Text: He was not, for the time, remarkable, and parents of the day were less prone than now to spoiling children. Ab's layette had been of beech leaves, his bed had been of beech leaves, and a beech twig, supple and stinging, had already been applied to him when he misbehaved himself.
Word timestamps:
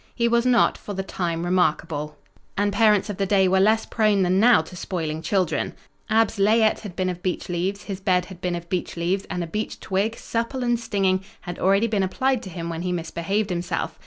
He 0.15 0.27
was 0.27 0.47
not, 0.47 0.79
for 0.79 0.95
the 0.95 1.03
time, 1.03 1.45
remarkable, 1.45 2.17
and 2.57 2.73
parents 2.73 3.07
of 3.11 3.17
the 3.17 3.27
day 3.27 3.47
were 3.47 3.59
less 3.59 3.85
prone 3.85 4.23
than 4.23 4.39
now 4.39 4.63
to 4.63 4.75
spoiling 4.75 5.21
children. 5.21 5.73
Ab's 6.09 6.39
layette 6.39 6.79
had 6.79 6.95
been 6.95 7.07
of 7.07 7.21
beech 7.21 7.49
leaves, 7.49 7.83
his 7.83 7.99
bed 7.99 8.25
had 8.25 8.41
been 8.41 8.55
of 8.55 8.67
beech 8.67 8.97
leaves, 8.97 9.25
and 9.29 9.43
a 9.43 9.45
beech 9.45 9.79
twig, 9.79 10.17
supple 10.17 10.63
and 10.63 10.79
stinging, 10.79 11.23
had 11.41 11.59
already 11.59 11.85
been 11.85 12.01
applied 12.01 12.41
to 12.41 12.49
him 12.49 12.67
when 12.67 12.81
he 12.81 12.91
misbehaved 12.91 13.51
himself. 13.51 13.99